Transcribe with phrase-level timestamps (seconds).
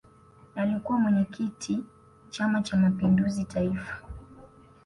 [0.55, 1.83] alikuwa mwenyekiti
[2.29, 3.99] chama cha mapinduzi taifa